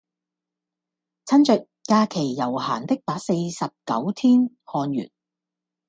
[1.27, 5.11] 趁著假期悠閒的把四十九天看完